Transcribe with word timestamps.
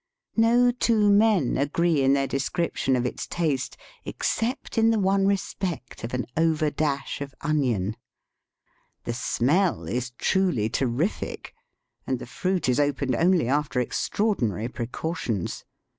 No 0.35 0.71
two 0.71 1.11
men 1.11 1.57
agree 1.59 2.01
in 2.01 2.13
their 2.13 2.25
description 2.25 2.95
of 2.95 3.05
its 3.05 3.27
taste, 3.27 3.77
except 4.03 4.79
in 4.79 4.89
the 4.89 4.97
one 4.97 5.27
respect 5.27 6.03
of 6.03 6.15
an 6.15 6.25
over 6.35 6.71
dash 6.71 7.21
of 7.21 7.35
onion. 7.41 7.95
The 9.03 9.11
Digitized 9.11 9.11
by 9.11 9.11
VjOOQIC 9.11 9.11
138 9.11 9.11
EAST 9.13 9.39
BY 9.39 9.45
WESt, 9.45 9.45
smell 9.45 9.87
is 9.87 10.09
truly 10.17 10.69
terrific, 10.69 11.53
and 12.07 12.17
the 12.17 12.25
fruit 12.25 12.67
is 12.67 12.79
opened 12.79 13.15
only 13.15 13.47
after 13.47 13.79
extraordinary 13.79 14.67
precautions. 14.67 15.65